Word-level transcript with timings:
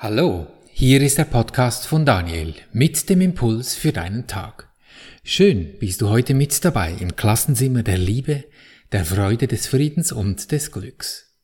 Hallo, 0.00 0.46
hier 0.70 1.02
ist 1.02 1.18
der 1.18 1.24
Podcast 1.24 1.88
von 1.88 2.06
Daniel 2.06 2.54
mit 2.72 3.10
dem 3.10 3.20
Impuls 3.20 3.74
für 3.74 3.90
deinen 3.90 4.28
Tag. 4.28 4.70
Schön 5.24 5.76
bist 5.80 6.00
du 6.00 6.08
heute 6.08 6.34
mit 6.34 6.64
dabei 6.64 6.92
im 7.00 7.16
Klassenzimmer 7.16 7.82
der 7.82 7.98
Liebe, 7.98 8.44
der 8.92 9.04
Freude, 9.04 9.48
des 9.48 9.66
Friedens 9.66 10.12
und 10.12 10.52
des 10.52 10.70
Glücks. 10.70 11.34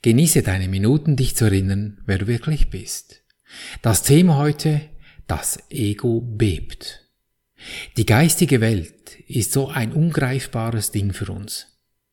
Genieße 0.00 0.42
deine 0.42 0.66
Minuten, 0.66 1.16
dich 1.16 1.36
zu 1.36 1.44
erinnern, 1.44 2.00
wer 2.06 2.16
du 2.16 2.26
wirklich 2.26 2.70
bist. 2.70 3.22
Das 3.82 4.02
Thema 4.02 4.38
heute, 4.38 4.80
das 5.26 5.58
Ego 5.68 6.22
bebt. 6.22 7.06
Die 7.98 8.06
geistige 8.06 8.62
Welt 8.62 9.20
ist 9.28 9.52
so 9.52 9.68
ein 9.68 9.92
ungreifbares 9.92 10.90
Ding 10.90 11.12
für 11.12 11.30
uns. 11.30 11.66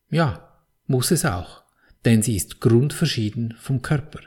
Ja, 0.09 0.51
muss 0.85 1.11
es 1.11 1.23
auch, 1.23 1.63
denn 2.03 2.23
sie 2.23 2.35
ist 2.35 2.59
grundverschieden 2.59 3.55
vom 3.57 3.81
Körper, 3.81 4.19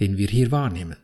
den 0.00 0.18
wir 0.18 0.28
hier 0.28 0.50
wahrnehmen. 0.50 0.96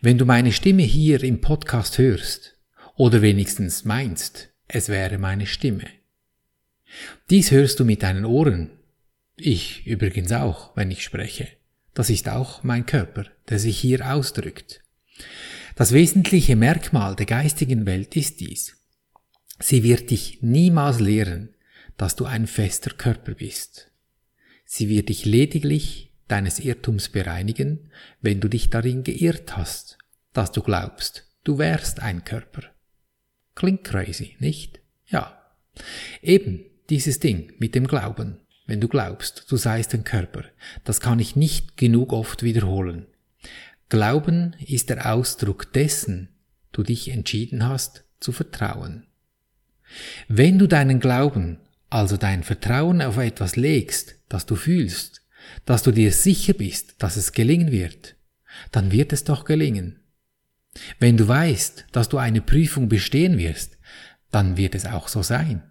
Wenn 0.00 0.18
du 0.18 0.24
meine 0.24 0.52
Stimme 0.52 0.82
hier 0.82 1.22
im 1.22 1.40
Podcast 1.40 1.98
hörst, 1.98 2.52
oder 2.96 3.22
wenigstens 3.22 3.84
meinst, 3.84 4.50
es 4.68 4.88
wäre 4.88 5.18
meine 5.18 5.46
Stimme. 5.46 5.88
Dies 7.30 7.50
hörst 7.50 7.80
du 7.80 7.84
mit 7.84 8.02
deinen 8.02 8.24
Ohren. 8.24 8.70
Ich 9.36 9.86
übrigens 9.86 10.32
auch, 10.32 10.76
wenn 10.76 10.90
ich 10.90 11.02
spreche. 11.02 11.48
Das 11.94 12.10
ist 12.10 12.28
auch 12.28 12.62
mein 12.62 12.86
Körper, 12.86 13.26
der 13.48 13.58
sich 13.58 13.78
hier 13.78 14.12
ausdrückt. 14.12 14.82
Das 15.74 15.92
wesentliche 15.92 16.54
Merkmal 16.54 17.16
der 17.16 17.26
geistigen 17.26 17.86
Welt 17.86 18.14
ist 18.16 18.40
dies. 18.40 18.76
Sie 19.58 19.82
wird 19.82 20.10
dich 20.10 20.38
niemals 20.42 21.00
lehren, 21.00 21.54
dass 21.96 22.16
du 22.16 22.24
ein 22.24 22.46
fester 22.46 22.90
Körper 22.90 23.34
bist. 23.34 23.90
Sie 24.64 24.88
wird 24.88 25.08
dich 25.08 25.24
lediglich 25.24 26.11
deines 26.32 26.58
Irrtums 26.58 27.10
bereinigen, 27.10 27.90
wenn 28.22 28.40
du 28.40 28.48
dich 28.48 28.70
darin 28.70 29.04
geirrt 29.04 29.56
hast, 29.56 29.98
dass 30.32 30.50
du 30.50 30.62
glaubst, 30.62 31.30
du 31.44 31.58
wärst 31.58 32.00
ein 32.00 32.24
Körper. 32.24 32.62
Klingt 33.54 33.84
crazy, 33.84 34.36
nicht? 34.38 34.80
Ja. 35.06 35.42
Eben 36.22 36.64
dieses 36.88 37.20
Ding 37.20 37.52
mit 37.58 37.74
dem 37.74 37.86
Glauben, 37.86 38.38
wenn 38.66 38.80
du 38.80 38.88
glaubst, 38.88 39.44
du 39.50 39.56
seist 39.58 39.92
ein 39.92 40.04
Körper, 40.04 40.44
das 40.84 41.00
kann 41.00 41.18
ich 41.18 41.36
nicht 41.36 41.76
genug 41.76 42.14
oft 42.14 42.42
wiederholen. 42.42 43.06
Glauben 43.90 44.56
ist 44.58 44.88
der 44.88 45.12
Ausdruck 45.12 45.70
dessen, 45.74 46.30
du 46.72 46.82
dich 46.82 47.10
entschieden 47.10 47.68
hast 47.68 48.04
zu 48.20 48.32
vertrauen. 48.32 49.06
Wenn 50.28 50.58
du 50.58 50.66
deinen 50.66 50.98
Glauben, 50.98 51.58
also 51.90 52.16
dein 52.16 52.42
Vertrauen 52.42 53.02
auf 53.02 53.18
etwas 53.18 53.56
legst, 53.56 54.16
das 54.30 54.46
du 54.46 54.56
fühlst, 54.56 55.21
dass 55.64 55.82
du 55.82 55.90
dir 55.90 56.12
sicher 56.12 56.54
bist, 56.54 57.02
dass 57.02 57.16
es 57.16 57.32
gelingen 57.32 57.70
wird, 57.72 58.16
dann 58.70 58.92
wird 58.92 59.12
es 59.12 59.24
doch 59.24 59.44
gelingen. 59.44 60.00
Wenn 60.98 61.16
du 61.16 61.28
weißt, 61.28 61.86
dass 61.92 62.08
du 62.08 62.18
eine 62.18 62.40
Prüfung 62.40 62.88
bestehen 62.88 63.38
wirst, 63.38 63.78
dann 64.30 64.56
wird 64.56 64.74
es 64.74 64.86
auch 64.86 65.08
so 65.08 65.22
sein. 65.22 65.62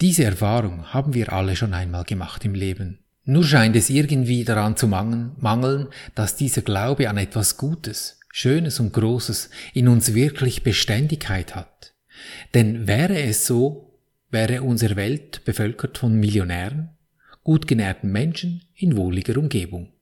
Diese 0.00 0.24
Erfahrung 0.24 0.92
haben 0.92 1.14
wir 1.14 1.32
alle 1.32 1.56
schon 1.56 1.72
einmal 1.72 2.04
gemacht 2.04 2.44
im 2.44 2.54
Leben. 2.54 2.98
Nur 3.24 3.44
scheint 3.44 3.74
es 3.76 3.90
irgendwie 3.90 4.44
daran 4.44 4.76
zu 4.76 4.86
mangeln, 4.86 5.88
dass 6.14 6.36
dieser 6.36 6.62
Glaube 6.62 7.08
an 7.08 7.16
etwas 7.16 7.56
Gutes, 7.56 8.20
Schönes 8.30 8.78
und 8.78 8.92
Großes 8.92 9.50
in 9.72 9.88
uns 9.88 10.14
wirklich 10.14 10.62
Beständigkeit 10.62 11.54
hat. 11.54 11.94
Denn 12.54 12.86
wäre 12.86 13.20
es 13.20 13.46
so, 13.46 13.98
wäre 14.30 14.62
unsere 14.62 14.96
Welt 14.96 15.44
bevölkert 15.44 15.98
von 15.98 16.14
Millionären, 16.14 16.90
gut 17.46 17.68
genährten 17.68 18.10
Menschen 18.10 18.64
in 18.74 18.96
wohliger 18.96 19.36
Umgebung. 19.36 19.92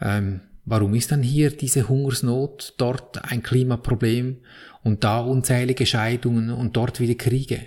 Ähm, 0.00 0.40
warum 0.64 0.94
ist 0.94 1.12
dann 1.12 1.22
hier 1.22 1.50
diese 1.50 1.90
Hungersnot, 1.90 2.72
dort 2.78 3.22
ein 3.22 3.42
Klimaproblem 3.42 4.38
und 4.82 5.04
da 5.04 5.18
unzählige 5.20 5.84
Scheidungen 5.84 6.48
und 6.48 6.74
dort 6.74 7.00
wieder 7.00 7.16
Kriege? 7.16 7.66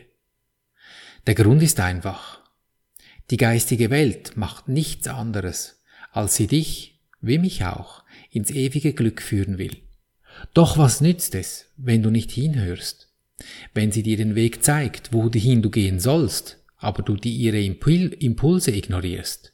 Der 1.28 1.36
Grund 1.36 1.62
ist 1.62 1.80
einfach. 1.80 2.42
Die 3.30 3.38
geistige 3.38 3.92
Welt 3.92 4.36
macht 4.36 4.68
nichts 4.68 5.08
anderes, 5.08 5.84
als 6.12 6.36
sie 6.36 6.48
dich, 6.48 7.04
wie 7.22 7.38
mich 7.38 7.64
auch, 7.64 8.04
ins 8.32 8.50
ewige 8.50 8.94
Glück 8.94 9.22
führen 9.22 9.60
will. 9.60 9.78
Doch 10.56 10.80
was 10.80 11.02
nützt 11.02 11.36
es, 11.36 11.68
wenn 11.78 12.02
du 12.02 12.10
nicht 12.10 12.32
hinhörst? 12.32 13.14
Wenn 13.76 13.92
sie 13.92 14.02
dir 14.02 14.18
den 14.18 14.34
Weg 14.34 14.64
zeigt, 14.64 15.14
wohin 15.14 15.62
du 15.62 15.70
gehen 15.70 16.00
sollst, 16.00 16.61
aber 16.82 17.04
du 17.04 17.16
die 17.16 17.36
ihre 17.36 17.62
Impulse 17.62 18.72
ignorierst. 18.72 19.54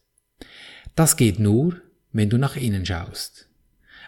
Das 0.96 1.16
geht 1.18 1.40
nur, 1.40 1.80
wenn 2.12 2.30
du 2.30 2.38
nach 2.38 2.56
innen 2.56 2.86
schaust. 2.86 3.50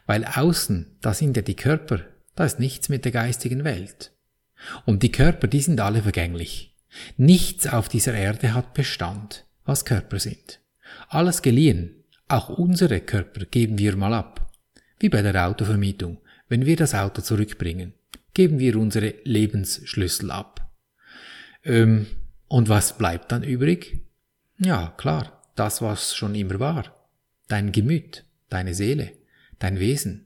Weil 0.07 0.25
außen, 0.25 0.97
da 1.01 1.13
sind 1.13 1.37
ja 1.37 1.43
die 1.43 1.55
Körper, 1.55 1.99
da 2.35 2.45
ist 2.45 2.59
nichts 2.59 2.89
mit 2.89 3.05
der 3.05 3.11
geistigen 3.11 3.63
Welt. 3.63 4.11
Und 4.85 5.03
die 5.03 5.11
Körper, 5.11 5.47
die 5.47 5.61
sind 5.61 5.79
alle 5.79 6.01
vergänglich. 6.01 6.75
Nichts 7.17 7.67
auf 7.67 7.89
dieser 7.89 8.15
Erde 8.15 8.53
hat 8.53 8.73
Bestand, 8.73 9.45
was 9.65 9.85
Körper 9.85 10.19
sind. 10.19 10.59
Alles 11.09 11.41
geliehen, 11.41 12.03
auch 12.27 12.49
unsere 12.49 13.01
Körper 13.01 13.45
geben 13.45 13.77
wir 13.77 13.95
mal 13.95 14.13
ab. 14.13 14.51
Wie 14.99 15.09
bei 15.09 15.21
der 15.21 15.47
Autovermietung, 15.47 16.19
wenn 16.47 16.65
wir 16.65 16.75
das 16.75 16.95
Auto 16.95 17.21
zurückbringen, 17.21 17.93
geben 18.33 18.59
wir 18.59 18.77
unsere 18.77 19.13
Lebensschlüssel 19.23 20.31
ab. 20.31 20.71
Ähm, 21.63 22.07
und 22.49 22.67
was 22.67 22.97
bleibt 22.97 23.31
dann 23.31 23.43
übrig? 23.43 24.01
Ja, 24.57 24.93
klar, 24.97 25.41
das, 25.55 25.81
was 25.81 26.15
schon 26.15 26.35
immer 26.35 26.59
war. 26.59 26.83
Dein 27.47 27.71
Gemüt, 27.71 28.25
deine 28.49 28.73
Seele, 28.73 29.13
dein 29.59 29.79
Wesen. 29.79 30.25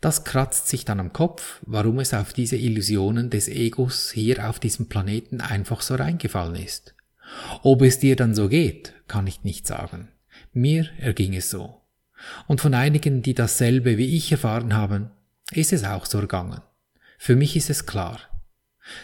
Das 0.00 0.24
kratzt 0.24 0.68
sich 0.68 0.86
dann 0.86 1.00
am 1.00 1.12
Kopf, 1.12 1.60
warum 1.66 1.98
es 1.98 2.14
auf 2.14 2.32
diese 2.32 2.56
Illusionen 2.56 3.28
des 3.28 3.48
Egos 3.48 4.10
hier 4.12 4.48
auf 4.48 4.58
diesem 4.58 4.88
Planeten 4.88 5.42
einfach 5.42 5.82
so 5.82 5.96
reingefallen 5.96 6.56
ist. 6.56 6.94
Ob 7.62 7.82
es 7.82 7.98
dir 7.98 8.16
dann 8.16 8.34
so 8.34 8.48
geht, 8.48 8.94
kann 9.08 9.26
ich 9.26 9.44
nicht 9.44 9.66
sagen. 9.66 10.08
Mir 10.52 10.88
erging 10.98 11.34
es 11.34 11.50
so. 11.50 11.82
Und 12.46 12.60
von 12.60 12.74
einigen, 12.74 13.22
die 13.22 13.34
dasselbe 13.34 13.98
wie 13.98 14.16
ich 14.16 14.32
erfahren 14.32 14.74
haben, 14.74 15.10
ist 15.52 15.72
es 15.72 15.84
auch 15.84 16.06
so 16.06 16.18
ergangen. 16.18 16.62
Für 17.18 17.36
mich 17.36 17.56
ist 17.56 17.70
es 17.70 17.86
klar, 17.86 18.20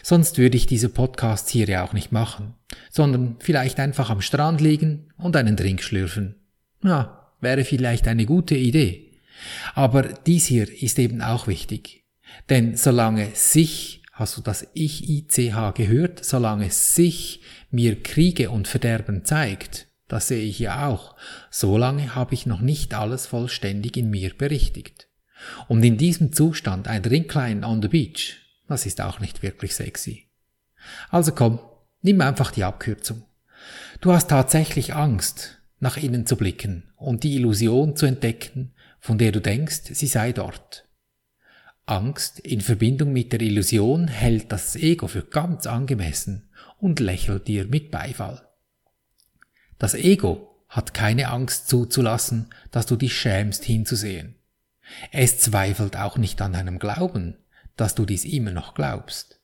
Sonst 0.01 0.37
würde 0.37 0.57
ich 0.57 0.65
diese 0.65 0.89
Podcasts 0.89 1.51
hier 1.51 1.67
ja 1.67 1.83
auch 1.83 1.93
nicht 1.93 2.11
machen, 2.11 2.55
sondern 2.89 3.37
vielleicht 3.39 3.79
einfach 3.79 4.09
am 4.09 4.21
Strand 4.21 4.61
liegen 4.61 5.09
und 5.17 5.35
einen 5.35 5.55
Drink 5.55 5.81
schlürfen. 5.81 6.35
Ja, 6.83 7.33
wäre 7.41 7.65
vielleicht 7.65 8.07
eine 8.07 8.25
gute 8.25 8.55
Idee. 8.55 9.11
Aber 9.73 10.03
dies 10.03 10.45
hier 10.45 10.67
ist 10.81 10.99
eben 10.99 11.21
auch 11.21 11.47
wichtig. 11.47 12.05
Denn 12.49 12.77
solange 12.77 13.29
sich, 13.33 14.03
hast 14.11 14.37
du 14.37 14.41
das 14.41 14.67
Ich-ICH 14.73 15.73
gehört, 15.75 16.23
solange 16.23 16.69
sich 16.69 17.41
mir 17.69 18.01
Kriege 18.01 18.49
und 18.49 18.67
Verderben 18.67 19.25
zeigt, 19.25 19.87
das 20.07 20.27
sehe 20.27 20.43
ich 20.43 20.59
ja 20.59 20.87
auch, 20.87 21.15
solange 21.49 22.15
habe 22.15 22.33
ich 22.33 22.45
noch 22.45 22.61
nicht 22.61 22.93
alles 22.93 23.25
vollständig 23.25 23.97
in 23.97 24.09
mir 24.09 24.33
berichtigt. 24.37 25.07
Und 25.67 25.83
in 25.83 25.97
diesem 25.97 26.31
Zustand 26.31 26.87
ein 26.87 27.01
Drinklein 27.01 27.63
on 27.63 27.81
the 27.81 27.87
beach, 27.87 28.42
das 28.67 28.85
ist 28.85 29.01
auch 29.01 29.19
nicht 29.19 29.43
wirklich 29.43 29.75
sexy. 29.75 30.27
Also 31.09 31.31
komm, 31.31 31.59
nimm 32.01 32.21
einfach 32.21 32.51
die 32.51 32.63
Abkürzung. 32.63 33.23
Du 34.01 34.11
hast 34.11 34.29
tatsächlich 34.29 34.93
Angst, 34.93 35.61
nach 35.79 35.97
innen 35.97 36.25
zu 36.25 36.37
blicken 36.37 36.91
und 36.95 37.23
die 37.23 37.35
Illusion 37.35 37.95
zu 37.95 38.05
entdecken, 38.05 38.73
von 38.99 39.17
der 39.17 39.31
du 39.31 39.41
denkst, 39.41 39.81
sie 39.91 40.07
sei 40.07 40.31
dort. 40.31 40.87
Angst 41.85 42.39
in 42.39 42.61
Verbindung 42.61 43.11
mit 43.11 43.33
der 43.33 43.41
Illusion 43.41 44.07
hält 44.07 44.51
das 44.51 44.77
Ego 44.77 45.07
für 45.07 45.23
ganz 45.23 45.67
angemessen 45.67 46.49
und 46.77 47.01
lächelt 47.01 47.47
dir 47.47 47.65
mit 47.65 47.91
Beifall. 47.91 48.47
Das 49.77 49.93
Ego 49.93 50.65
hat 50.69 50.93
keine 50.93 51.27
Angst 51.27 51.67
zuzulassen, 51.67 52.49
dass 52.71 52.85
du 52.85 52.95
dich 52.95 53.13
schämst 53.13 53.65
hinzusehen. 53.65 54.35
Es 55.11 55.39
zweifelt 55.39 55.97
auch 55.97 56.17
nicht 56.17 56.41
an 56.41 56.53
deinem 56.53 56.79
Glauben, 56.79 57.37
dass 57.75 57.95
du 57.95 58.05
dies 58.05 58.25
immer 58.25 58.51
noch 58.51 58.75
glaubst. 58.75 59.39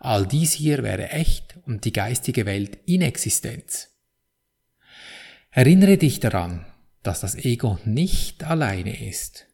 All 0.00 0.26
dies 0.26 0.52
hier 0.52 0.82
wäre 0.82 1.10
echt 1.10 1.58
und 1.66 1.84
die 1.84 1.92
geistige 1.92 2.46
Welt 2.46 2.78
Inexistenz. 2.86 3.90
Erinnere 5.50 5.96
dich 5.96 6.20
daran, 6.20 6.66
dass 7.02 7.20
das 7.20 7.34
Ego 7.34 7.78
nicht 7.84 8.44
alleine 8.44 9.08
ist. 9.08 9.46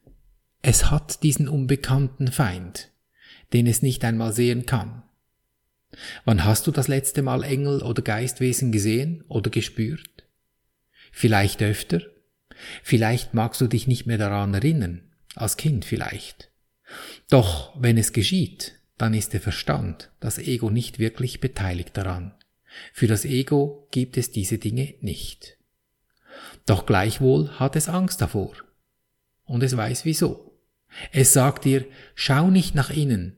Es 0.62 0.90
hat 0.90 1.22
diesen 1.22 1.48
unbekannten 1.48 2.28
Feind, 2.30 2.90
den 3.52 3.66
es 3.66 3.82
nicht 3.82 4.04
einmal 4.04 4.32
sehen 4.32 4.66
kann. 4.66 5.02
Wann 6.24 6.44
hast 6.44 6.66
du 6.66 6.70
das 6.70 6.88
letzte 6.88 7.22
Mal 7.22 7.42
Engel 7.42 7.82
oder 7.82 8.02
Geistwesen 8.02 8.72
gesehen 8.72 9.24
oder 9.28 9.50
gespürt? 9.50 10.24
Vielleicht 11.10 11.62
öfter? 11.62 12.00
Vielleicht 12.82 13.34
magst 13.34 13.60
du 13.60 13.66
dich 13.66 13.86
nicht 13.86 14.06
mehr 14.06 14.18
daran 14.18 14.54
erinnern, 14.54 15.02
als 15.34 15.56
Kind 15.56 15.84
vielleicht. 15.84 16.51
Doch 17.28 17.74
wenn 17.80 17.98
es 17.98 18.12
geschieht, 18.12 18.74
dann 18.98 19.14
ist 19.14 19.32
der 19.32 19.40
Verstand, 19.40 20.10
das 20.20 20.38
Ego 20.38 20.70
nicht 20.70 20.98
wirklich 20.98 21.40
beteiligt 21.40 21.96
daran. 21.96 22.34
Für 22.92 23.06
das 23.06 23.24
Ego 23.24 23.88
gibt 23.90 24.16
es 24.16 24.30
diese 24.30 24.58
Dinge 24.58 24.94
nicht. 25.00 25.58
Doch 26.66 26.86
gleichwohl 26.86 27.50
hat 27.58 27.76
es 27.76 27.88
Angst 27.88 28.20
davor. 28.20 28.52
Und 29.44 29.62
es 29.62 29.76
weiß 29.76 30.04
wieso. 30.04 30.58
Es 31.10 31.32
sagt 31.32 31.64
dir, 31.64 31.86
schau 32.14 32.50
nicht 32.50 32.74
nach 32.74 32.90
innen, 32.90 33.36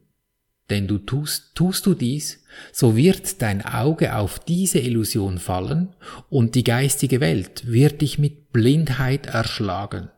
denn 0.70 0.86
du 0.86 0.98
tust, 0.98 1.54
tust 1.54 1.86
du 1.86 1.94
dies, 1.94 2.44
so 2.72 2.96
wird 2.96 3.42
dein 3.42 3.64
Auge 3.64 4.16
auf 4.16 4.38
diese 4.38 4.78
Illusion 4.78 5.38
fallen 5.38 5.94
und 6.30 6.54
die 6.54 6.64
geistige 6.64 7.20
Welt 7.20 7.66
wird 7.66 8.00
dich 8.00 8.18
mit 8.18 8.52
Blindheit 8.52 9.26
erschlagen. 9.26 10.10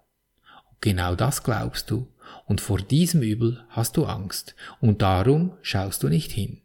Genau 0.81 1.15
das 1.15 1.43
glaubst 1.43 1.91
du 1.91 2.09
und 2.47 2.61
vor 2.61 2.79
diesem 2.79 3.23
Übel 3.23 3.65
hast 3.69 3.97
du 3.97 4.05
Angst 4.05 4.55
und 4.81 5.03
darum 5.03 5.57
schaust 5.63 6.03
du 6.03 6.09
nicht 6.09 6.33
hin. 6.33 6.63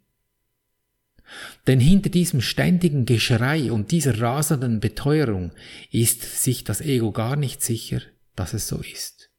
Denn 1.67 1.79
hinter 1.79 2.09
diesem 2.09 2.41
ständigen 2.41 3.05
Geschrei 3.05 3.71
und 3.71 3.91
dieser 3.91 4.19
rasenden 4.19 4.79
Beteuerung 4.79 5.51
ist 5.91 6.43
sich 6.43 6.63
das 6.63 6.81
Ego 6.81 7.11
gar 7.11 7.35
nicht 7.35 7.61
sicher, 7.61 8.01
dass 8.35 8.53
es 8.53 8.67
so 8.67 8.77
ist. 8.77 9.29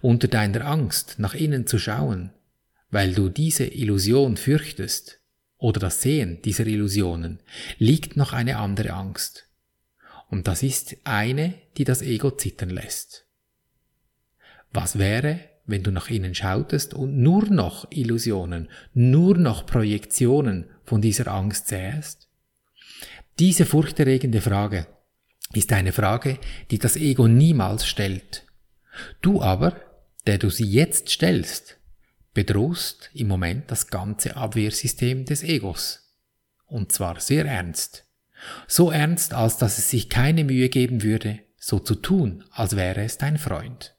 Unter 0.00 0.28
deiner 0.28 0.66
Angst, 0.66 1.18
nach 1.18 1.34
innen 1.34 1.66
zu 1.66 1.78
schauen, 1.78 2.32
weil 2.90 3.14
du 3.14 3.28
diese 3.28 3.64
Illusion 3.64 4.36
fürchtest, 4.36 5.20
oder 5.56 5.78
das 5.78 6.02
Sehen 6.02 6.42
dieser 6.42 6.66
Illusionen, 6.66 7.38
liegt 7.78 8.16
noch 8.16 8.32
eine 8.32 8.56
andere 8.56 8.94
Angst. 8.94 9.48
Und 10.28 10.48
das 10.48 10.64
ist 10.64 10.96
eine, 11.04 11.54
die 11.76 11.84
das 11.84 12.02
Ego 12.02 12.32
zittern 12.32 12.70
lässt. 12.70 13.26
Was 14.72 14.98
wäre, 14.98 15.40
wenn 15.66 15.82
du 15.82 15.90
nach 15.90 16.08
innen 16.08 16.34
schautest 16.34 16.94
und 16.94 17.18
nur 17.18 17.44
noch 17.46 17.90
Illusionen, 17.90 18.68
nur 18.94 19.36
noch 19.36 19.66
Projektionen 19.66 20.66
von 20.84 21.00
dieser 21.00 21.28
Angst 21.28 21.68
sähest? 21.68 22.28
Diese 23.38 23.66
furchterregende 23.66 24.40
Frage 24.40 24.86
ist 25.52 25.72
eine 25.72 25.92
Frage, 25.92 26.38
die 26.70 26.78
das 26.78 26.96
Ego 26.96 27.28
niemals 27.28 27.86
stellt. 27.86 28.46
Du 29.20 29.42
aber, 29.42 29.76
der 30.26 30.38
du 30.38 30.50
sie 30.50 30.64
jetzt 30.64 31.10
stellst, 31.10 31.78
bedrohst 32.34 33.10
im 33.12 33.28
Moment 33.28 33.70
das 33.70 33.88
ganze 33.88 34.36
Abwehrsystem 34.36 35.24
des 35.24 35.42
Egos. 35.42 36.16
Und 36.66 36.92
zwar 36.92 37.20
sehr 37.20 37.44
ernst. 37.44 38.06
So 38.66 38.90
ernst, 38.90 39.34
als 39.34 39.58
dass 39.58 39.78
es 39.78 39.90
sich 39.90 40.08
keine 40.08 40.44
Mühe 40.44 40.68
geben 40.68 41.02
würde, 41.02 41.40
so 41.58 41.78
zu 41.78 41.94
tun, 41.94 42.44
als 42.50 42.76
wäre 42.76 43.02
es 43.02 43.18
dein 43.18 43.38
Freund. 43.38 43.94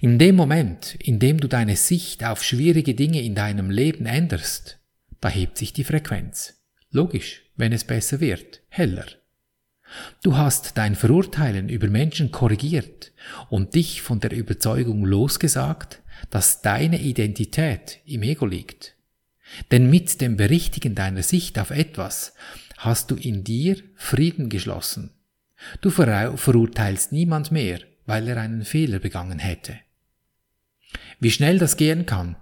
In 0.00 0.18
dem 0.18 0.36
Moment, 0.36 0.96
in 0.96 1.18
dem 1.18 1.38
du 1.38 1.48
deine 1.48 1.76
Sicht 1.76 2.24
auf 2.24 2.42
schwierige 2.42 2.94
Dinge 2.94 3.22
in 3.22 3.34
deinem 3.34 3.70
Leben 3.70 4.06
änderst, 4.06 4.78
da 5.20 5.28
hebt 5.28 5.58
sich 5.58 5.72
die 5.72 5.84
Frequenz. 5.84 6.62
Logisch, 6.90 7.42
wenn 7.56 7.72
es 7.72 7.84
besser 7.84 8.20
wird, 8.20 8.62
heller. 8.68 9.06
Du 10.22 10.36
hast 10.36 10.76
dein 10.76 10.94
Verurteilen 10.94 11.68
über 11.68 11.88
Menschen 11.88 12.30
korrigiert 12.30 13.12
und 13.48 13.74
dich 13.74 14.02
von 14.02 14.20
der 14.20 14.32
Überzeugung 14.32 15.04
losgesagt, 15.04 16.02
dass 16.30 16.62
deine 16.62 17.00
Identität 17.00 18.00
im 18.04 18.22
Ego 18.22 18.46
liegt. 18.46 18.96
Denn 19.70 19.90
mit 19.90 20.20
dem 20.20 20.36
Berichtigen 20.36 20.94
deiner 20.94 21.22
Sicht 21.22 21.58
auf 21.58 21.70
etwas 21.70 22.34
hast 22.78 23.10
du 23.10 23.14
in 23.14 23.44
dir 23.44 23.76
Frieden 23.94 24.48
geschlossen. 24.48 25.10
Du 25.80 25.90
verurteilst 25.90 27.12
niemand 27.12 27.52
mehr, 27.52 27.80
weil 28.06 28.28
er 28.28 28.38
einen 28.38 28.64
Fehler 28.64 28.98
begangen 28.98 29.38
hätte. 29.38 29.78
Wie 31.20 31.30
schnell 31.30 31.58
das 31.58 31.76
gehen 31.76 32.06
kann 32.06 32.36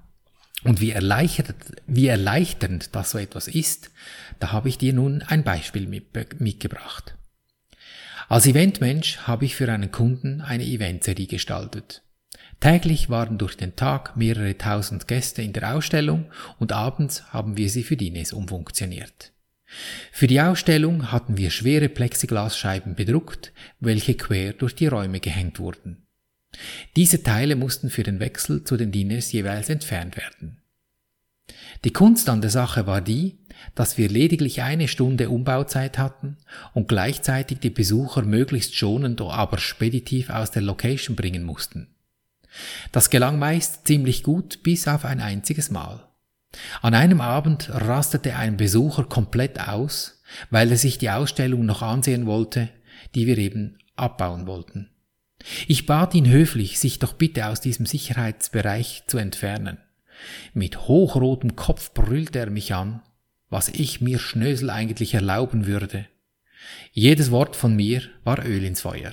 und 0.64 0.81
wie 0.81 0.91
erleichternd, 0.91 1.56
wie 1.87 2.06
erleichternd 2.06 2.94
das 2.94 3.11
so 3.11 3.19
etwas 3.19 3.49
ist, 3.49 3.91
da 4.38 4.53
habe 4.53 4.69
ich 4.69 4.79
dir 4.79 4.93
nun 4.93 5.23
ein 5.23 5.44
Beispiel 5.44 5.87
mitgebracht. 5.87 7.17
Als 8.29 8.47
Eventmensch 8.47 9.19
habe 9.19 9.44
ich 9.44 9.56
für 9.56 9.70
einen 9.70 9.91
Kunden 9.91 10.41
eine 10.41 10.64
Eventserie 10.64 11.26
gestaltet. 11.26 12.03
Täglich 12.61 13.11
waren 13.11 13.38
durch 13.38 13.56
den 13.56 13.75
Tag 13.75 14.17
mehrere 14.17 14.56
tausend 14.56 15.09
Gäste 15.09 15.43
in 15.43 15.53
der 15.53 15.75
Ausstellung 15.75 16.31
und 16.59 16.73
abends 16.73 17.32
haben 17.32 17.56
wir 17.56 17.69
sie 17.69 17.82
für 17.82 17.97
Dines 17.97 18.32
umfunktioniert. 18.32 19.32
Für 20.10 20.26
die 20.26 20.40
Ausstellung 20.40 21.10
hatten 21.10 21.36
wir 21.36 21.50
schwere 21.50 21.88
Plexiglasscheiben 21.88 22.94
bedruckt, 22.94 23.52
welche 23.80 24.14
quer 24.14 24.52
durch 24.52 24.74
die 24.74 24.86
Räume 24.86 25.20
gehängt 25.20 25.58
wurden. 25.58 26.06
Diese 26.96 27.22
Teile 27.22 27.56
mussten 27.56 27.88
für 27.88 28.02
den 28.02 28.20
Wechsel 28.20 28.64
zu 28.64 28.76
den 28.76 28.92
Diners 28.92 29.32
jeweils 29.32 29.70
entfernt 29.70 30.16
werden. 30.16 30.58
Die 31.84 31.92
Kunst 31.92 32.28
an 32.28 32.40
der 32.40 32.50
Sache 32.50 32.86
war 32.86 33.00
die, 33.00 33.38
dass 33.74 33.98
wir 33.98 34.08
lediglich 34.08 34.62
eine 34.62 34.88
Stunde 34.88 35.30
Umbauzeit 35.30 35.98
hatten 35.98 36.36
und 36.75 36.88
gleichzeitig 36.88 37.58
die 37.58 37.70
Besucher 37.70 38.22
möglichst 38.22 38.76
schonend, 38.76 39.20
aber 39.20 39.58
speditiv 39.58 40.30
aus 40.30 40.50
der 40.50 40.62
Location 40.62 41.16
bringen 41.16 41.42
mussten. 41.42 41.88
Das 42.92 43.10
gelang 43.10 43.38
meist 43.38 43.86
ziemlich 43.86 44.22
gut 44.22 44.62
bis 44.62 44.86
auf 44.86 45.04
ein 45.04 45.20
einziges 45.20 45.70
Mal. 45.70 46.06
An 46.81 46.94
einem 46.94 47.20
Abend 47.20 47.69
rastete 47.70 48.37
ein 48.37 48.56
Besucher 48.56 49.04
komplett 49.04 49.60
aus, 49.60 50.22
weil 50.50 50.70
er 50.70 50.76
sich 50.76 50.99
die 50.99 51.10
Ausstellung 51.10 51.64
noch 51.64 51.82
ansehen 51.82 52.26
wollte, 52.26 52.69
die 53.14 53.26
wir 53.26 53.38
eben 53.38 53.78
abbauen 53.96 54.46
wollten. 54.46 54.90
Ich 55.66 55.87
bat 55.87 56.14
ihn 56.14 56.28
höflich, 56.28 56.78
sich 56.78 56.99
doch 56.99 57.14
bitte 57.14 57.46
aus 57.46 57.60
diesem 57.60 57.87
Sicherheitsbereich 57.87 59.04
zu 59.06 59.19
entfernen. 59.19 59.78
Mit 60.54 60.87
hochrotem 60.87 61.56
Kopf 61.56 61.93
brüllte 61.94 62.38
er 62.38 62.50
mich 62.50 62.75
an, 62.75 63.02
was 63.50 63.69
ich 63.69 64.00
mir 64.00 64.19
Schnösel 64.19 64.70
eigentlich 64.70 65.14
erlauben 65.14 65.66
würde. 65.66 66.06
Jedes 66.93 67.31
Wort 67.31 67.56
von 67.56 67.75
mir 67.75 68.02
war 68.25 68.44
Öl 68.46 68.64
ins 68.64 68.82
Feuer. 68.82 69.12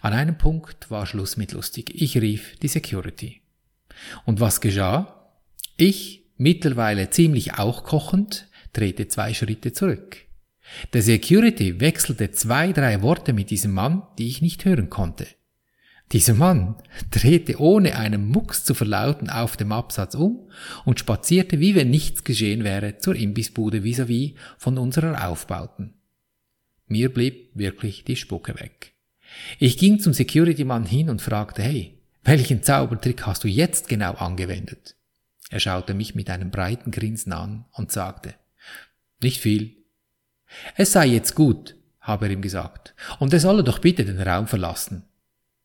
An 0.00 0.12
einem 0.12 0.36
Punkt 0.36 0.90
war 0.90 1.06
Schluss 1.06 1.36
mit 1.36 1.52
lustig. 1.52 1.92
Ich 1.94 2.16
rief 2.16 2.56
die 2.58 2.68
Security. 2.68 3.42
Und 4.24 4.40
was 4.40 4.60
geschah? 4.60 5.32
Ich, 5.76 6.24
mittlerweile 6.40 7.10
ziemlich 7.10 7.54
auch 7.54 7.84
kochend, 7.84 8.48
drehte 8.72 9.06
zwei 9.08 9.34
Schritte 9.34 9.72
zurück. 9.72 10.16
Der 10.92 11.02
Security 11.02 11.80
wechselte 11.80 12.30
zwei, 12.30 12.72
drei 12.72 13.02
Worte 13.02 13.32
mit 13.32 13.50
diesem 13.50 13.72
Mann, 13.72 14.02
die 14.18 14.28
ich 14.28 14.40
nicht 14.40 14.64
hören 14.64 14.88
konnte. 14.88 15.26
Dieser 16.12 16.34
Mann 16.34 16.76
drehte 17.10 17.60
ohne 17.60 17.96
einen 17.96 18.26
Mucks 18.26 18.64
zu 18.64 18.74
verlauten 18.74 19.30
auf 19.30 19.56
dem 19.56 19.70
Absatz 19.70 20.14
um 20.14 20.48
und 20.84 20.98
spazierte, 20.98 21.60
wie 21.60 21.74
wenn 21.74 21.90
nichts 21.90 22.24
geschehen 22.24 22.64
wäre, 22.64 22.98
zur 22.98 23.14
Imbissbude 23.14 23.82
vis-à-vis 23.82 24.32
-vis 24.32 24.34
von 24.58 24.78
unserer 24.78 25.28
Aufbauten. 25.28 25.94
Mir 26.88 27.12
blieb 27.12 27.50
wirklich 27.54 28.02
die 28.04 28.16
Spucke 28.16 28.58
weg. 28.58 28.94
Ich 29.60 29.78
ging 29.78 30.00
zum 30.00 30.12
Security-Mann 30.12 30.86
hin 30.86 31.10
und 31.10 31.22
fragte, 31.22 31.62
hey, 31.62 31.98
welchen 32.24 32.62
Zaubertrick 32.62 33.26
hast 33.26 33.44
du 33.44 33.48
jetzt 33.48 33.88
genau 33.88 34.14
angewendet? 34.14 34.96
Er 35.50 35.58
schaute 35.60 35.94
mich 35.94 36.14
mit 36.14 36.30
einem 36.30 36.50
breiten 36.50 36.92
Grinsen 36.92 37.32
an 37.32 37.66
und 37.72 37.90
sagte, 37.90 38.34
nicht 39.20 39.40
viel. 39.40 39.76
Es 40.76 40.92
sei 40.92 41.06
jetzt 41.06 41.34
gut, 41.34 41.76
habe 42.00 42.26
er 42.26 42.32
ihm 42.32 42.40
gesagt, 42.40 42.94
und 43.18 43.32
er 43.32 43.40
solle 43.40 43.64
doch 43.64 43.80
bitte 43.80 44.04
den 44.04 44.20
Raum 44.20 44.46
verlassen. 44.46 45.04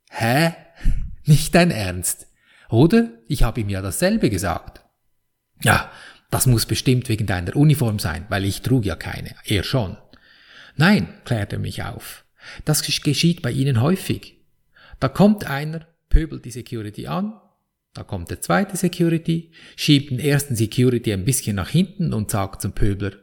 Hä? 0.10 0.54
Nicht 1.26 1.56
dein 1.56 1.72
Ernst? 1.72 2.28
Oder? 2.70 3.10
Ich 3.28 3.44
habe 3.44 3.62
ihm 3.62 3.70
ja 3.70 3.82
dasselbe 3.82 4.30
gesagt. 4.30 4.84
Ja, 5.64 5.92
das 6.30 6.46
muss 6.46 6.66
bestimmt 6.66 7.10
wegen 7.10 7.26
deiner 7.26 7.56
Uniform 7.56 7.98
sein, 8.00 8.26
weil 8.30 8.46
ich 8.46 8.62
trug 8.62 8.86
ja 8.86 8.96
keine, 8.96 9.36
er 9.46 9.64
schon. 9.64 9.98
Nein, 10.76 11.08
klärte 11.24 11.56
er 11.56 11.60
mich 11.60 11.84
auf. 11.84 12.26
Das 12.66 12.82
geschieht 12.82 13.42
bei 13.42 13.52
Ihnen 13.52 13.82
häufig. 13.82 14.40
Da 15.00 15.10
kommt 15.10 15.46
einer, 15.46 15.88
pöbelt 16.10 16.46
die 16.46 16.52
Security 16.52 17.08
an, 17.08 17.40
da 17.96 18.04
kommt 18.04 18.30
der 18.30 18.42
zweite 18.42 18.78
Security, 18.78 19.52
schiebt 19.76 20.12
den 20.12 20.20
ersten 20.20 20.56
Security 20.56 21.12
ein 21.12 21.26
bisschen 21.26 21.56
nach 21.56 21.70
hinten 21.70 22.14
und 22.14 22.30
sagt 22.30 22.62
zum 22.62 22.74
Pöbler, 22.74 23.14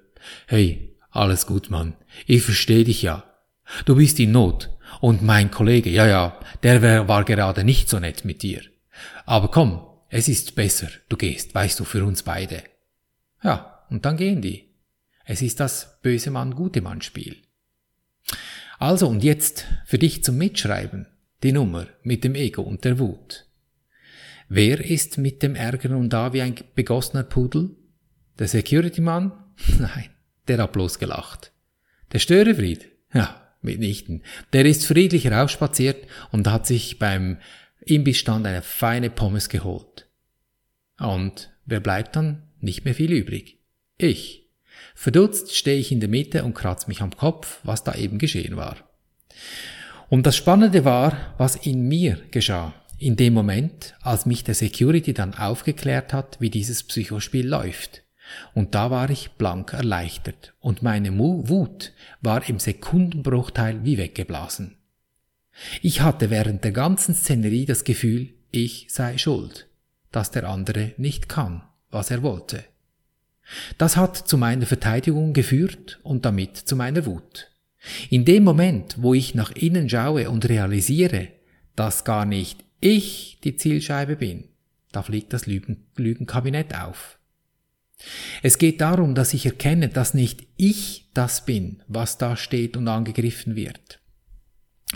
hey, 0.47 0.97
alles 1.11 1.47
gut, 1.47 1.71
Mann, 1.71 1.95
ich 2.27 2.43
verstehe 2.43 2.83
dich 2.83 3.03
ja. 3.03 3.25
Du 3.85 3.95
bist 3.95 4.19
in 4.19 4.33
Not, 4.33 4.71
und 5.01 5.23
mein 5.23 5.51
Kollege, 5.51 5.91
ja, 5.91 6.07
ja, 6.07 6.39
der 6.63 7.09
war 7.09 7.25
gerade 7.25 7.65
nicht 7.65 7.89
so 7.89 7.99
nett 7.99 8.25
mit 8.25 8.43
dir. 8.43 8.63
Aber 9.25 9.51
komm, 9.51 9.85
es 10.09 10.29
ist 10.29 10.55
besser, 10.55 10.89
du 11.09 11.17
gehst, 11.17 11.55
weißt 11.55 11.81
du, 11.81 11.85
für 11.85 12.05
uns 12.05 12.23
beide. 12.23 12.63
Ja, 13.43 13.85
und 13.91 14.05
dann 14.05 14.17
gehen 14.17 14.43
die. 14.43 14.71
Es 15.25 15.43
ist 15.43 15.61
das 15.61 16.01
böse 16.03 16.31
Mann, 16.31 16.55
gute 16.55 16.83
Mann 16.83 17.03
Spiel. 17.03 17.37
Also 18.79 19.09
und 19.09 19.23
jetzt 19.23 19.67
für 19.85 19.99
dich 19.99 20.25
zum 20.25 20.39
Mitschreiben 20.39 21.07
die 21.43 21.53
Nummer 21.53 21.87
mit 22.03 22.25
dem 22.25 22.35
Ego 22.35 22.63
und 22.63 22.85
der 22.85 22.99
Wut. 22.99 23.47
Wer 24.55 24.85
ist 24.85 25.17
mit 25.17 25.43
dem 25.43 25.55
Ärger 25.55 25.97
und 25.97 26.11
da 26.11 26.35
wie 26.35 26.43
ein 26.43 26.55
begossener 26.75 27.23
Pudel? 27.23 27.71
Der 28.39 28.49
Security-Mann? 28.49 29.33
Nein, 29.79 30.11
der 30.47 30.59
hat 30.59 30.73
bloß 30.73 30.99
gelacht. 30.99 31.53
Der 32.13 32.19
Störefried? 32.19 32.87
Ja, 33.15 33.55
mitnichten. 33.63 34.23
Der 34.53 34.67
ist 34.67 34.85
friedlich 34.85 35.33
rausspaziert 35.33 36.07
und 36.33 36.51
hat 36.51 36.67
sich 36.67 36.99
beim 36.99 37.39
Imbissstand 37.81 38.47
eine 38.47 38.61
feine 38.61 39.09
Pommes 39.09 39.49
geholt. 39.49 40.11
Und 40.99 41.51
wer 41.65 41.81
bleibt 41.81 42.15
dann? 42.15 42.43
Nicht 42.61 42.85
mehr 42.85 42.95
viel 42.95 43.11
übrig. 43.11 43.59
Ich. 43.97 44.51
Verdutzt 44.95 45.57
stehe 45.57 45.79
ich 45.79 45.93
in 45.93 46.01
der 46.01 46.11
Mitte 46.11 46.45
und 46.45 46.53
kratze 46.53 46.89
mich 46.89 47.01
am 47.01 47.17
Kopf, 47.17 47.61
was 47.65 47.85
da 47.85 47.95
eben 47.95 48.19
geschehen 48.19 48.57
war. 48.57 48.77
Und 50.11 50.27
das 50.27 50.37
Spannende 50.37 50.85
war, 50.85 51.35
was 51.39 51.57
in 51.57 51.89
mir 51.89 52.19
geschah. 52.31 52.75
In 53.03 53.17
dem 53.17 53.35
Moment, 53.35 53.95
als 54.01 54.27
mich 54.27 54.45
der 54.45 54.55
Security 54.55 55.13
dann 55.13 55.35
aufgeklärt 55.35 56.13
hat, 56.13 56.37
wie 56.41 56.51
dieses 56.51 56.85
Psychospiel 56.85 57.47
läuft. 57.47 58.03
Und 58.55 58.75
da 58.75 58.91
war 58.91 59.11
ich 59.11 59.33
blank 59.33 59.73
erleichtert 59.73 60.55
und 60.61 60.83
meine 60.83 61.17
Wut 61.19 61.93
war 62.21 62.49
im 62.49 62.59
Sekundenbruchteil 62.59 63.85
wie 63.85 63.99
weggeblasen. 63.99 64.77
Ich 65.83 66.01
hatte 66.01 66.31
während 66.31 66.65
der 66.65 66.73
ganzen 66.73 67.15
Szenerie 67.15 67.67
das 67.67 67.85
Gefühl, 67.85 68.33
ich 68.53 68.87
sei 68.89 69.19
schuld, 69.19 69.69
dass 70.13 70.31
der 70.31 70.49
andere 70.49 70.93
nicht 70.97 71.29
kann, 71.29 71.63
was 71.91 72.11
er 72.11 72.23
wollte. 72.23 72.65
Das 73.79 73.97
hat 73.97 74.17
zu 74.17 74.39
meiner 74.39 74.67
Verteidigung 74.67 75.33
geführt 75.33 75.99
und 76.05 76.25
damit 76.25 76.57
zu 76.57 76.77
meiner 76.77 77.05
Wut. 77.05 77.51
In 78.09 78.25
dem 78.25 78.45
Moment, 78.45 79.03
wo 79.03 79.13
ich 79.13 79.35
nach 79.35 79.51
innen 79.51 79.91
schaue 79.91 80.31
und 80.31 80.49
realisiere, 80.49 81.29
dass 81.75 82.05
gar 82.05 82.25
nicht 82.25 82.65
ich 82.83 83.39
die 83.43 83.57
Zielscheibe 83.57 84.17
bin, 84.17 84.45
da 84.93 85.03
fliegt 85.03 85.33
das 85.33 85.47
Lügen 85.47 85.87
Lügenkabinett 85.97 86.75
auf. 86.75 87.19
Es 88.43 88.59
geht 88.59 88.81
darum, 88.81 89.15
dass 89.15 89.33
ich 89.33 89.47
erkenne, 89.47 89.89
dass 89.89 90.13
nicht 90.13 90.47
ich 90.57 91.09
das 91.15 91.45
bin, 91.45 91.83
was 91.89 92.19
da 92.19 92.37
steht 92.37 92.77
und 92.77 92.89
angegriffen 92.89 93.57
wird. 93.57 94.01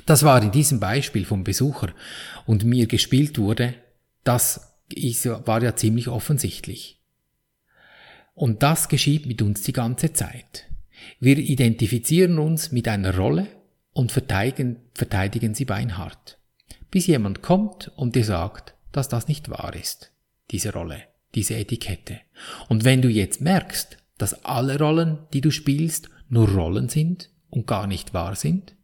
Das 0.05 0.25
war 0.25 0.43
in 0.43 0.51
diesem 0.51 0.81
Beispiel 0.81 1.25
vom 1.25 1.45
Besucher 1.45 1.95
und 2.45 2.65
mir 2.65 2.87
gespielt 2.87 3.39
wurde, 3.39 3.75
das 4.25 4.77
war 5.25 5.63
ja 5.63 5.75
ziemlich 5.75 6.09
offensichtlich. 6.09 7.01
Und 8.35 8.63
das 8.63 8.89
geschieht 8.89 9.27
mit 9.27 9.41
uns 9.41 9.63
die 9.63 9.73
ganze 9.73 10.13
Zeit. 10.13 10.67
Wir 11.21 11.39
identifizieren 11.39 12.39
uns 12.39 12.73
mit 12.73 12.89
einer 12.89 13.17
Rolle 13.17 13.47
und 13.93 14.13
verteidigen, 14.13 14.77
verteidigen 14.95 15.55
sie 15.55 15.65
beinhart, 15.65 16.39
bis 16.97 17.09
jemand 17.09 17.43
kommt 17.43 17.93
und 17.97 18.17
dir 18.17 18.25
sagt, 18.25 18.75
dass 18.91 19.11
das 19.11 19.29
nicht 19.29 19.51
wahr 19.51 19.77
ist, 19.77 20.13
diese 20.51 20.73
Rolle, 20.73 21.03
diese 21.35 21.55
Etikette. 21.55 22.21
Und 22.71 22.87
wenn 22.87 23.03
du 23.03 23.11
jetzt 23.11 23.43
merkst, 23.43 23.99
dass 24.17 24.47
alle 24.47 24.79
Rollen, 24.79 25.19
die 25.35 25.43
du 25.43 25.51
spielst, 25.51 26.09
nur 26.31 26.49
Rollen 26.49 26.89
sind 26.89 27.29
und 27.51 27.67
gar 27.67 27.87
nicht 27.87 28.15
wahr 28.15 28.35
sind, 28.35 28.77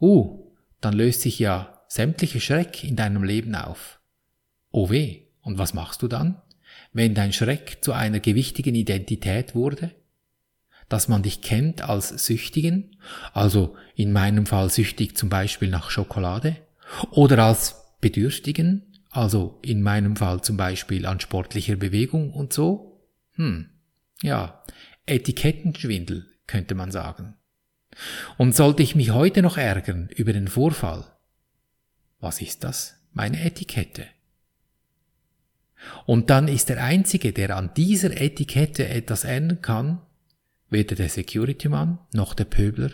uh, 0.00 0.52
dann 0.80 0.94
löst 0.94 1.22
sich 1.22 1.40
ja 1.40 1.82
sämtliche 1.88 2.38
Schreck 2.38 2.84
in 2.84 2.94
deinem 2.94 3.24
Leben 3.24 3.56
auf. 3.56 3.98
Oh 4.70 4.88
weh, 4.88 5.22
und 5.40 5.58
was 5.58 5.74
machst 5.74 6.02
du 6.02 6.06
dann, 6.06 6.40
wenn 6.92 7.14
dein 7.14 7.32
Schreck 7.32 7.78
zu 7.80 7.92
einer 7.92 8.20
gewichtigen 8.20 8.76
Identität 8.76 9.56
wurde? 9.56 9.90
Dass 10.88 11.08
man 11.08 11.24
dich 11.24 11.40
kennt 11.40 11.82
als 11.82 12.10
Süchtigen, 12.24 12.94
also 13.32 13.74
in 13.96 14.12
meinem 14.12 14.46
Fall 14.46 14.70
süchtig 14.70 15.16
zum 15.16 15.28
Beispiel 15.28 15.70
nach 15.70 15.90
Schokolade, 15.90 16.58
oder 17.10 17.44
als 17.44 17.76
Bedürftigen, 18.00 18.82
also 19.10 19.58
in 19.62 19.82
meinem 19.82 20.16
Fall 20.16 20.42
zum 20.42 20.56
Beispiel 20.56 21.06
an 21.06 21.20
sportlicher 21.20 21.76
Bewegung 21.76 22.32
und 22.32 22.52
so? 22.52 23.02
Hm, 23.32 23.70
ja, 24.22 24.62
Etikettenschwindel 25.06 26.26
könnte 26.46 26.74
man 26.74 26.90
sagen. 26.90 27.34
Und 28.36 28.54
sollte 28.54 28.82
ich 28.82 28.94
mich 28.94 29.10
heute 29.10 29.42
noch 29.42 29.56
ärgern 29.56 30.08
über 30.14 30.32
den 30.32 30.48
Vorfall? 30.48 31.04
Was 32.20 32.40
ist 32.40 32.64
das? 32.64 32.96
Meine 33.12 33.42
Etikette. 33.42 34.06
Und 36.04 36.30
dann 36.30 36.48
ist 36.48 36.68
der 36.68 36.82
Einzige, 36.82 37.32
der 37.32 37.56
an 37.56 37.72
dieser 37.74 38.20
Etikette 38.20 38.88
etwas 38.88 39.24
ändern 39.24 39.62
kann, 39.62 40.02
weder 40.68 40.96
der 40.96 41.08
Security-Mann 41.08 41.98
noch 42.12 42.34
der 42.34 42.44
Pöbler, 42.44 42.90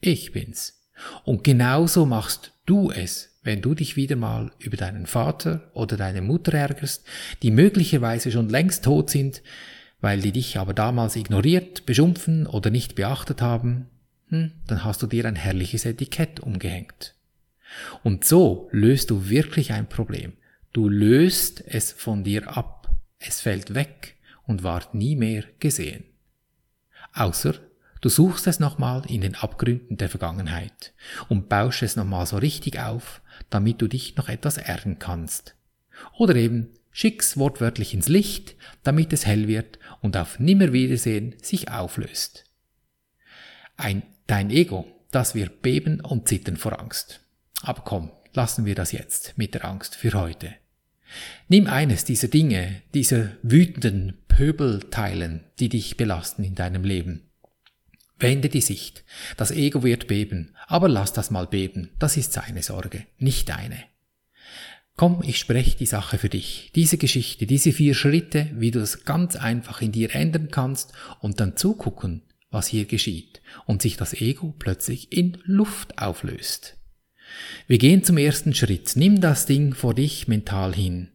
ich 0.00 0.32
bin's. 0.32 0.79
Und 1.24 1.44
genauso 1.44 2.06
machst 2.06 2.52
du 2.66 2.90
es, 2.90 3.38
wenn 3.42 3.62
du 3.62 3.74
dich 3.74 3.96
wieder 3.96 4.16
mal 4.16 4.52
über 4.58 4.76
deinen 4.76 5.06
Vater 5.06 5.70
oder 5.72 5.96
deine 5.96 6.20
Mutter 6.20 6.52
ärgerst, 6.52 7.06
die 7.42 7.50
möglicherweise 7.50 8.30
schon 8.30 8.48
längst 8.48 8.84
tot 8.84 9.10
sind, 9.10 9.42
weil 10.00 10.20
die 10.20 10.32
dich 10.32 10.58
aber 10.58 10.74
damals 10.74 11.16
ignoriert, 11.16 11.86
beschumpfen 11.86 12.46
oder 12.46 12.70
nicht 12.70 12.94
beachtet 12.94 13.42
haben, 13.42 13.88
hm, 14.28 14.52
dann 14.66 14.84
hast 14.84 15.02
du 15.02 15.06
dir 15.06 15.24
ein 15.24 15.36
herrliches 15.36 15.84
Etikett 15.84 16.40
umgehängt. 16.40 17.14
Und 18.02 18.24
so 18.24 18.68
löst 18.72 19.10
du 19.10 19.28
wirklich 19.28 19.72
ein 19.72 19.88
Problem. 19.88 20.32
Du 20.72 20.88
löst 20.88 21.62
es 21.66 21.92
von 21.92 22.24
dir 22.24 22.56
ab. 22.56 22.88
Es 23.18 23.40
fällt 23.40 23.74
weg 23.74 24.16
und 24.46 24.62
ward 24.62 24.94
nie 24.94 25.16
mehr 25.16 25.44
gesehen. 25.58 26.04
Außer 27.12 27.54
du 28.00 28.08
suchst 28.08 28.46
es 28.46 28.60
nochmal 28.60 29.02
in 29.06 29.20
den 29.20 29.34
Abgründen 29.34 29.96
der 29.96 30.08
Vergangenheit 30.08 30.92
und 31.28 31.48
baust 31.48 31.82
es 31.82 31.96
nochmal 31.96 32.26
so 32.26 32.36
richtig 32.38 32.78
auf, 32.80 33.22
damit 33.50 33.80
du 33.82 33.88
dich 33.88 34.16
noch 34.16 34.28
etwas 34.28 34.56
ärgern 34.56 34.98
kannst. 34.98 35.54
Oder 36.18 36.34
eben 36.36 36.68
schick's 36.90 37.36
wortwörtlich 37.36 37.94
ins 37.94 38.08
Licht, 38.08 38.56
damit 38.82 39.12
es 39.12 39.26
hell 39.26 39.48
wird 39.48 39.78
und 40.00 40.16
auf 40.16 40.38
Nimmerwiedersehen 40.38 41.34
sich 41.42 41.70
auflöst. 41.70 42.44
Ein 43.76 44.02
Dein 44.30 44.50
Ego, 44.50 44.86
das 45.10 45.34
wird 45.34 45.60
beben 45.60 46.00
und 46.00 46.28
zittern 46.28 46.56
vor 46.56 46.78
Angst. 46.78 47.20
Aber 47.62 47.82
komm, 47.82 48.12
lassen 48.32 48.64
wir 48.64 48.76
das 48.76 48.92
jetzt 48.92 49.36
mit 49.36 49.54
der 49.54 49.64
Angst 49.64 49.96
für 49.96 50.12
heute. 50.12 50.54
Nimm 51.48 51.66
eines 51.66 52.04
dieser 52.04 52.28
Dinge, 52.28 52.82
dieser 52.94 53.30
wütenden 53.42 54.18
Pöbelteilen, 54.28 55.44
die 55.58 55.68
dich 55.68 55.96
belasten 55.96 56.44
in 56.44 56.54
deinem 56.54 56.84
Leben. 56.84 57.29
Wende 58.20 58.48
die 58.48 58.60
Sicht. 58.60 59.04
Das 59.36 59.50
Ego 59.50 59.82
wird 59.82 60.06
beben, 60.06 60.54
aber 60.66 60.88
lass 60.88 61.12
das 61.12 61.30
mal 61.30 61.46
beben. 61.46 61.90
Das 61.98 62.16
ist 62.16 62.32
seine 62.32 62.62
Sorge, 62.62 63.06
nicht 63.18 63.48
deine. 63.48 63.78
Komm, 64.96 65.22
ich 65.26 65.38
spreche 65.38 65.78
die 65.78 65.86
Sache 65.86 66.18
für 66.18 66.28
dich. 66.28 66.72
Diese 66.74 66.98
Geschichte, 66.98 67.46
diese 67.46 67.72
vier 67.72 67.94
Schritte, 67.94 68.50
wie 68.54 68.70
du 68.70 68.80
das 68.80 69.04
ganz 69.04 69.34
einfach 69.34 69.80
in 69.80 69.92
dir 69.92 70.14
ändern 70.14 70.48
kannst 70.50 70.92
und 71.20 71.40
dann 71.40 71.56
zugucken, 71.56 72.22
was 72.50 72.66
hier 72.66 72.84
geschieht 72.84 73.40
und 73.64 73.80
sich 73.80 73.96
das 73.96 74.12
Ego 74.12 74.54
plötzlich 74.58 75.12
in 75.12 75.38
Luft 75.44 75.98
auflöst. 75.98 76.76
Wir 77.66 77.78
gehen 77.78 78.04
zum 78.04 78.18
ersten 78.18 78.54
Schritt. 78.54 78.92
Nimm 78.96 79.20
das 79.20 79.46
Ding 79.46 79.74
vor 79.74 79.94
dich 79.94 80.28
mental 80.28 80.74
hin. 80.74 81.08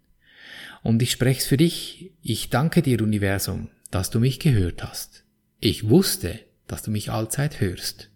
Und 0.82 1.02
ich 1.02 1.12
spreche 1.12 1.42
für 1.42 1.58
dich. 1.58 2.12
Ich 2.22 2.50
danke 2.50 2.82
dir, 2.82 3.02
Universum, 3.02 3.70
dass 3.92 4.10
du 4.10 4.20
mich 4.20 4.40
gehört 4.40 4.84
hast. 4.84 5.26
Ich 5.60 5.90
wusste, 5.90 6.40
dass 6.68 6.84
du 6.84 6.92
mich 6.92 7.12
allzeit 7.12 7.62
hörst. 7.62 8.10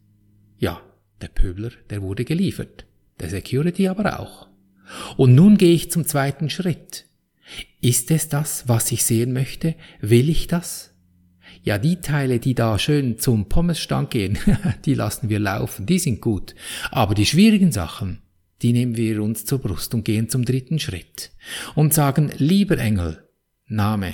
Ja, 0.57 0.81
der 1.21 1.27
Pöbler, 1.27 1.71
der 1.89 2.01
wurde 2.01 2.25
geliefert. 2.25 2.85
Der 3.19 3.29
Security 3.29 3.87
aber 3.87 4.19
auch. 4.19 4.47
Und 5.17 5.35
nun 5.35 5.57
gehe 5.57 5.73
ich 5.73 5.91
zum 5.91 6.05
zweiten 6.05 6.49
Schritt. 6.49 7.05
Ist 7.81 8.11
es 8.11 8.29
das, 8.29 8.67
was 8.67 8.91
ich 8.91 9.03
sehen 9.03 9.33
möchte? 9.33 9.75
Will 10.01 10.29
ich 10.29 10.47
das? 10.47 10.93
Ja, 11.63 11.77
die 11.77 11.97
Teile, 11.97 12.39
die 12.39 12.55
da 12.55 12.79
schön 12.79 13.17
zum 13.17 13.49
Pommesstand 13.49 14.11
gehen, 14.11 14.37
die 14.85 14.93
lassen 14.93 15.29
wir 15.29 15.39
laufen, 15.39 15.85
die 15.85 15.99
sind 15.99 16.21
gut. 16.21 16.55
Aber 16.91 17.15
die 17.15 17.25
schwierigen 17.25 17.71
Sachen, 17.71 18.21
die 18.61 18.73
nehmen 18.73 18.97
wir 18.97 19.21
uns 19.21 19.45
zur 19.45 19.59
Brust 19.59 19.93
und 19.93 20.05
gehen 20.05 20.29
zum 20.29 20.45
dritten 20.45 20.79
Schritt 20.79 21.31
und 21.75 21.93
sagen, 21.93 22.31
lieber 22.37 22.77
Engel, 22.77 23.23
Name, 23.67 24.13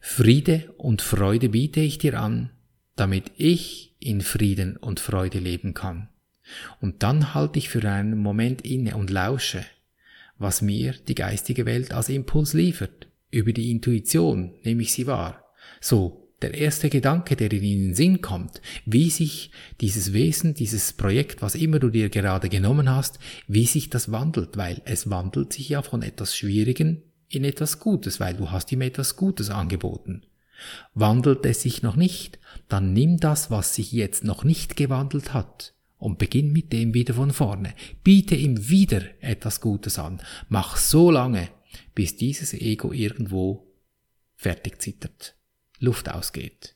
Friede 0.00 0.72
und 0.78 1.02
Freude 1.02 1.48
biete 1.48 1.80
ich 1.80 1.98
dir 1.98 2.20
an, 2.20 2.50
damit 2.96 3.32
ich 3.36 3.94
in 3.98 4.20
Frieden 4.20 4.76
und 4.76 5.00
Freude 5.00 5.38
leben 5.38 5.74
kann. 5.74 6.08
Und 6.80 7.02
dann 7.02 7.34
halte 7.34 7.58
ich 7.58 7.68
für 7.68 7.88
einen 7.88 8.18
Moment 8.18 8.62
inne 8.62 8.96
und 8.96 9.10
lausche, 9.10 9.64
was 10.38 10.62
mir 10.62 10.94
die 11.08 11.14
geistige 11.14 11.66
Welt 11.66 11.92
als 11.92 12.08
Impuls 12.08 12.52
liefert. 12.52 13.06
Über 13.30 13.52
die 13.52 13.70
Intuition 13.70 14.54
nehme 14.62 14.82
ich 14.82 14.92
sie 14.92 15.06
wahr. 15.06 15.44
So 15.80 16.22
der 16.42 16.54
erste 16.54 16.90
Gedanke, 16.90 17.36
der 17.36 17.52
in 17.52 17.60
den 17.60 17.94
Sinn 17.94 18.20
kommt, 18.20 18.60
wie 18.84 19.10
sich 19.10 19.52
dieses 19.80 20.12
Wesen, 20.12 20.54
dieses 20.54 20.92
Projekt, 20.92 21.40
was 21.40 21.54
immer 21.54 21.78
du 21.78 21.88
dir 21.88 22.08
gerade 22.08 22.48
genommen 22.48 22.90
hast, 22.90 23.20
wie 23.46 23.66
sich 23.66 23.90
das 23.90 24.10
wandelt, 24.10 24.56
weil 24.56 24.82
es 24.84 25.08
wandelt 25.08 25.52
sich 25.52 25.68
ja 25.68 25.82
von 25.82 26.02
etwas 26.02 26.36
Schwierigen 26.36 27.02
in 27.28 27.44
etwas 27.44 27.78
Gutes, 27.78 28.18
weil 28.20 28.34
du 28.34 28.50
hast 28.50 28.72
ihm 28.72 28.82
etwas 28.82 29.16
Gutes 29.16 29.50
angeboten. 29.50 30.22
Wandelt 30.94 31.44
es 31.46 31.62
sich 31.62 31.82
noch 31.82 31.96
nicht, 31.96 32.38
dann 32.68 32.92
nimm 32.92 33.18
das, 33.18 33.50
was 33.50 33.74
sich 33.74 33.92
jetzt 33.92 34.24
noch 34.24 34.44
nicht 34.44 34.76
gewandelt 34.76 35.34
hat, 35.34 35.74
und 35.98 36.18
beginn 36.18 36.52
mit 36.52 36.72
dem 36.72 36.94
wieder 36.94 37.14
von 37.14 37.30
vorne. 37.30 37.74
Biete 38.02 38.34
ihm 38.34 38.68
wieder 38.68 39.02
etwas 39.20 39.60
Gutes 39.60 40.00
an. 40.00 40.20
Mach 40.48 40.76
so 40.76 41.12
lange, 41.12 41.48
bis 41.94 42.16
dieses 42.16 42.54
Ego 42.54 42.92
irgendwo 42.92 43.68
fertig 44.34 44.82
zittert. 44.82 45.36
Luft 45.78 46.08
ausgeht. 46.08 46.74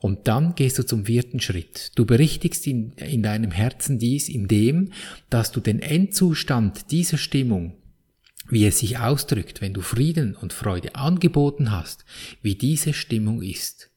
Und 0.00 0.28
dann 0.28 0.54
gehst 0.54 0.78
du 0.78 0.84
zum 0.84 1.06
vierten 1.06 1.40
Schritt. 1.40 1.92
Du 1.96 2.04
berichtigst 2.04 2.66
in, 2.66 2.92
in 2.92 3.22
deinem 3.22 3.50
Herzen 3.50 3.98
dies 3.98 4.28
in 4.28 4.48
dem, 4.48 4.92
dass 5.30 5.52
du 5.52 5.60
den 5.60 5.80
Endzustand 5.80 6.90
dieser 6.90 7.18
Stimmung, 7.18 7.76
wie 8.48 8.66
es 8.66 8.78
sich 8.78 8.98
ausdrückt, 8.98 9.60
wenn 9.60 9.74
du 9.74 9.80
Frieden 9.80 10.34
und 10.34 10.52
Freude 10.52 10.94
angeboten 10.94 11.70
hast, 11.70 12.04
wie 12.42 12.54
diese 12.54 12.92
Stimmung 12.92 13.42
ist. 13.42 13.90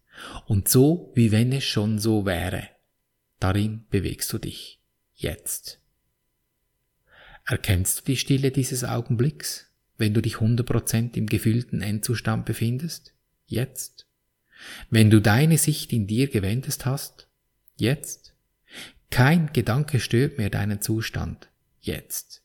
Und 0.45 0.67
so, 0.67 1.11
wie 1.15 1.31
wenn 1.31 1.51
es 1.51 1.63
schon 1.63 1.99
so 1.99 2.25
wäre. 2.25 2.67
Darin 3.39 3.85
bewegst 3.89 4.31
du 4.33 4.37
dich. 4.37 4.79
Jetzt. 5.15 5.79
Erkennst 7.45 7.99
du 7.99 8.03
die 8.05 8.17
Stille 8.17 8.51
dieses 8.51 8.83
Augenblicks, 8.83 9.67
wenn 9.97 10.13
du 10.13 10.21
dich 10.21 10.35
100% 10.35 11.15
im 11.15 11.25
gefühlten 11.27 11.81
Endzustand 11.81 12.45
befindest? 12.45 13.13
Jetzt? 13.47 14.07
Wenn 14.89 15.09
du 15.09 15.21
deine 15.21 15.57
Sicht 15.57 15.93
in 15.93 16.05
dir 16.05 16.27
gewendet 16.27 16.85
hast? 16.85 17.27
Jetzt? 17.77 18.33
Kein 19.09 19.51
Gedanke 19.53 19.99
stört 19.99 20.37
mehr 20.37 20.49
deinen 20.49 20.81
Zustand. 20.81 21.49
Jetzt. 21.81 22.43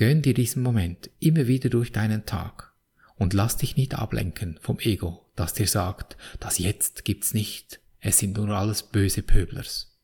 Gönn 0.00 0.22
dir 0.22 0.32
diesen 0.32 0.62
Moment 0.62 1.10
immer 1.20 1.46
wieder 1.46 1.68
durch 1.68 1.92
deinen 1.92 2.24
Tag 2.24 2.72
und 3.16 3.34
lass 3.34 3.58
dich 3.58 3.76
nicht 3.76 3.96
ablenken 3.96 4.58
vom 4.62 4.78
Ego, 4.78 5.26
das 5.36 5.52
dir 5.52 5.66
sagt, 5.66 6.16
das 6.38 6.56
Jetzt 6.56 7.04
gibt's 7.04 7.34
nicht, 7.34 7.80
es 8.00 8.16
sind 8.16 8.38
nur 8.38 8.48
alles 8.48 8.82
böse 8.82 9.20
Pöblers. 9.20 9.98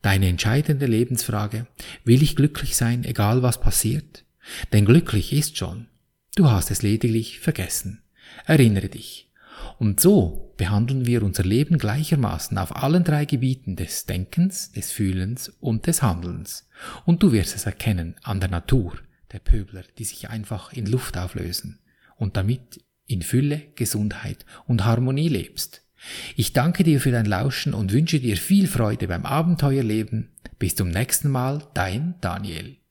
Deine 0.00 0.26
entscheidende 0.26 0.86
Lebensfrage, 0.86 1.68
will 2.02 2.20
ich 2.20 2.34
glücklich 2.34 2.74
sein, 2.74 3.04
egal 3.04 3.44
was 3.44 3.60
passiert? 3.60 4.24
Denn 4.72 4.86
glücklich 4.86 5.32
ist 5.32 5.56
schon. 5.56 5.86
Du 6.34 6.50
hast 6.50 6.72
es 6.72 6.82
lediglich 6.82 7.38
vergessen. 7.38 8.02
Erinnere 8.44 8.88
dich. 8.88 9.30
Und 9.78 10.00
so 10.00 10.52
behandeln 10.56 11.06
wir 11.06 11.22
unser 11.22 11.44
Leben 11.44 11.78
gleichermaßen 11.78 12.58
auf 12.58 12.74
allen 12.74 13.04
drei 13.04 13.24
Gebieten 13.26 13.76
des 13.76 14.04
Denkens, 14.04 14.72
des 14.72 14.90
Fühlens 14.90 15.48
und 15.60 15.86
des 15.86 16.02
Handelns. 16.02 16.68
Und 17.04 17.22
du 17.22 17.30
wirst 17.30 17.54
es 17.54 17.66
erkennen 17.66 18.16
an 18.24 18.40
der 18.40 18.50
Natur 18.50 18.98
der 19.32 19.38
Pöbler, 19.38 19.84
die 19.98 20.04
sich 20.04 20.28
einfach 20.30 20.72
in 20.72 20.86
Luft 20.86 21.16
auflösen 21.16 21.78
und 22.16 22.36
damit 22.36 22.84
in 23.06 23.22
Fülle, 23.22 23.62
Gesundheit 23.74 24.44
und 24.66 24.84
Harmonie 24.84 25.28
lebst. 25.28 25.82
Ich 26.36 26.52
danke 26.52 26.82
dir 26.82 27.00
für 27.00 27.12
dein 27.12 27.26
Lauschen 27.26 27.74
und 27.74 27.92
wünsche 27.92 28.20
dir 28.20 28.36
viel 28.36 28.66
Freude 28.66 29.08
beim 29.08 29.24
Abenteuerleben. 29.24 30.30
Bis 30.58 30.74
zum 30.74 30.88
nächsten 30.88 31.30
Mal, 31.30 31.62
dein 31.74 32.14
Daniel. 32.20 32.81